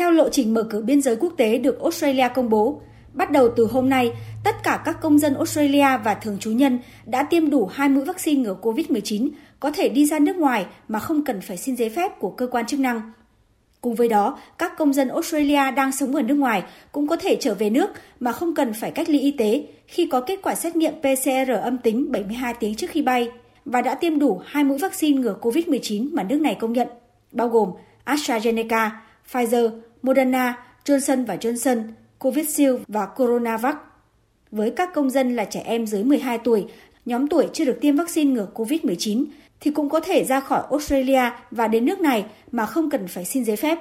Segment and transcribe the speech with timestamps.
[0.00, 2.80] Theo lộ trình mở cửa biên giới quốc tế được Australia công bố,
[3.12, 4.12] bắt đầu từ hôm nay,
[4.44, 8.04] tất cả các công dân Australia và thường trú nhân đã tiêm đủ hai mũi
[8.04, 9.28] vaccine ngừa COVID-19
[9.60, 12.46] có thể đi ra nước ngoài mà không cần phải xin giấy phép của cơ
[12.46, 13.12] quan chức năng.
[13.80, 16.62] Cùng với đó, các công dân Australia đang sống ở nước ngoài
[16.92, 17.90] cũng có thể trở về nước
[18.20, 21.50] mà không cần phải cách ly y tế khi có kết quả xét nghiệm PCR
[21.62, 23.30] âm tính 72 tiếng trước khi bay
[23.64, 26.88] và đã tiêm đủ hai mũi vaccine ngừa COVID-19 mà nước này công nhận,
[27.32, 27.70] bao gồm
[28.04, 28.90] AstraZeneca,
[29.32, 29.70] Pfizer,
[30.02, 30.54] Moderna,
[30.84, 31.82] Johnson và Johnson,
[32.18, 33.76] Covishield và Coronavac.
[34.50, 36.66] Với các công dân là trẻ em dưới 12 tuổi,
[37.06, 39.24] nhóm tuổi chưa được tiêm vaccine ngừa COVID-19
[39.60, 43.24] thì cũng có thể ra khỏi Australia và đến nước này mà không cần phải
[43.24, 43.78] xin giấy phép.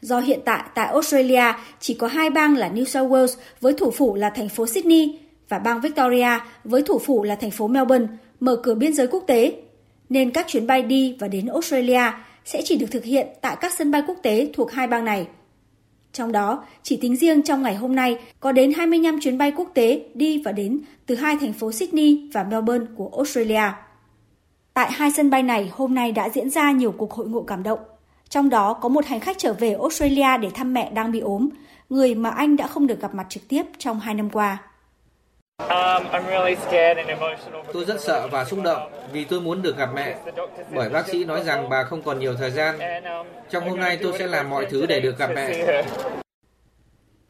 [0.00, 3.90] Do hiện tại tại Australia chỉ có hai bang là New South Wales với thủ
[3.90, 5.18] phủ là thành phố Sydney
[5.48, 6.28] và bang Victoria
[6.64, 8.06] với thủ phủ là thành phố Melbourne
[8.40, 9.52] mở cửa biên giới quốc tế,
[10.08, 12.02] nên các chuyến bay đi và đến Australia
[12.46, 15.26] sẽ chỉ được thực hiện tại các sân bay quốc tế thuộc hai bang này.
[16.12, 19.70] Trong đó, chỉ tính riêng trong ngày hôm nay có đến 25 chuyến bay quốc
[19.74, 23.72] tế đi và đến từ hai thành phố Sydney và Melbourne của Australia.
[24.74, 27.62] Tại hai sân bay này hôm nay đã diễn ra nhiều cuộc hội ngộ cảm
[27.62, 27.78] động.
[28.28, 31.48] Trong đó có một hành khách trở về Australia để thăm mẹ đang bị ốm,
[31.88, 34.62] người mà anh đã không được gặp mặt trực tiếp trong hai năm qua.
[35.58, 36.06] Um,
[37.72, 40.16] tôi rất sợ và xúc động vì tôi muốn được gặp mẹ,
[40.74, 42.78] bởi bác sĩ nói rằng bà không còn nhiều thời gian.
[43.50, 45.82] Trong hôm nay tôi sẽ làm mọi thứ để được gặp mẹ.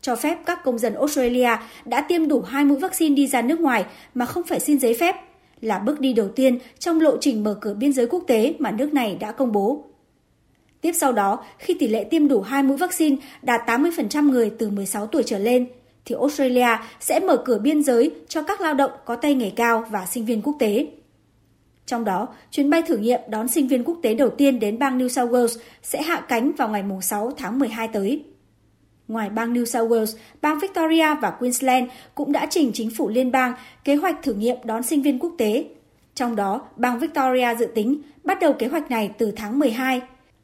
[0.00, 1.50] Cho phép các công dân Australia
[1.84, 4.97] đã tiêm đủ hai mũi vaccine đi ra nước ngoài mà không phải xin giấy
[5.00, 5.14] phép
[5.60, 8.70] là bước đi đầu tiên trong lộ trình mở cửa biên giới quốc tế mà
[8.70, 9.84] nước này đã công bố.
[10.80, 14.70] Tiếp sau đó, khi tỷ lệ tiêm đủ hai mũi vaccine đạt 80% người từ
[14.70, 15.66] 16 tuổi trở lên,
[16.06, 16.68] thì Australia
[17.00, 20.24] sẽ mở cửa biên giới cho các lao động có tay nghề cao và sinh
[20.24, 20.86] viên quốc tế.
[21.86, 24.98] Trong đó, chuyến bay thử nghiệm đón sinh viên quốc tế đầu tiên đến bang
[24.98, 28.24] New South Wales sẽ hạ cánh vào ngày 6 tháng 12 tới.
[29.08, 33.32] Ngoài bang New South Wales, bang Victoria và Queensland cũng đã trình chính phủ liên
[33.32, 33.54] bang
[33.84, 35.64] kế hoạch thử nghiệm đón sinh viên quốc tế.
[36.14, 40.00] Trong đó, bang Victoria dự tính bắt đầu kế hoạch này từ tháng 12,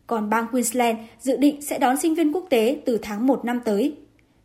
[0.06, 3.60] còn bang Queensland dự định sẽ đón sinh viên quốc tế từ tháng 1 năm
[3.64, 3.97] tới.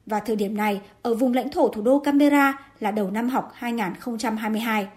[0.07, 3.51] Và thời điểm này, ở vùng lãnh thổ thủ đô Canberra là đầu năm học
[3.53, 4.87] 2022.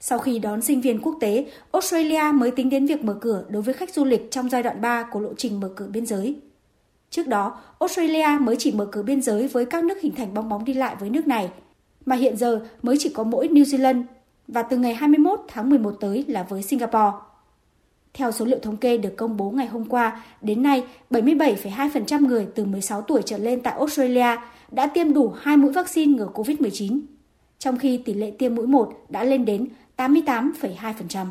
[0.00, 3.62] Sau khi đón sinh viên quốc tế, Australia mới tính đến việc mở cửa đối
[3.62, 6.36] với khách du lịch trong giai đoạn 3 của lộ trình mở cửa biên giới.
[7.10, 10.48] Trước đó, Australia mới chỉ mở cửa biên giới với các nước hình thành bong
[10.48, 11.50] bóng đi lại với nước này,
[12.06, 14.02] mà hiện giờ mới chỉ có mỗi New Zealand
[14.48, 17.12] và từ ngày 21 tháng 11 tới là với Singapore.
[18.16, 22.46] Theo số liệu thống kê được công bố ngày hôm qua, đến nay 77,2% người
[22.54, 24.36] từ 16 tuổi trở lên tại Australia
[24.70, 27.00] đã tiêm đủ hai mũi vaccine ngừa COVID-19,
[27.58, 31.26] trong khi tỷ lệ tiêm mũi 1 đã lên đến 88,2%.